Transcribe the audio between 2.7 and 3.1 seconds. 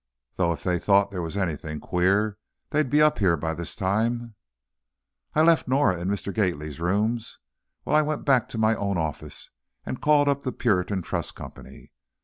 they'd be